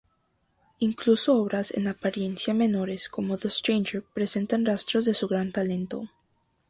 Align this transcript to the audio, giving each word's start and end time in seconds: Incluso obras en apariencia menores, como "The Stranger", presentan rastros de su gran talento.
Incluso 0.79 1.35
obras 1.35 1.69
en 1.75 1.87
apariencia 1.87 2.55
menores, 2.55 3.07
como 3.07 3.37
"The 3.37 3.51
Stranger", 3.51 4.01
presentan 4.15 4.65
rastros 4.65 5.05
de 5.05 5.13
su 5.13 5.27
gran 5.27 5.51
talento. 5.51 6.09